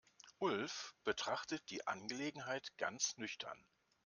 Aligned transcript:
Ulf 0.39 0.95
betrachtet 1.03 1.69
die 1.69 1.85
Angelegenheit 1.85 2.75
ganz 2.79 3.17
nüchtern. 3.19 3.63